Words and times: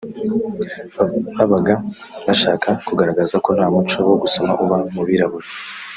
Babaga 1.37 1.75
bashaka 2.27 2.69
kugaragaza 2.87 3.35
ko 3.43 3.49
nta 3.57 3.67
muco 3.73 3.97
wo 4.09 4.15
gusoma 4.23 4.51
uba 4.63 4.75
mu 4.95 5.01
birabura 5.07 5.47